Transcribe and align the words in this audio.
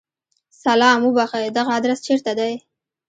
سلام! 0.63 0.99
اوبښئ! 1.05 1.45
دغه 1.57 1.71
ادرس 1.77 1.99
چیرته 2.07 2.31
دی؟ 2.39 2.53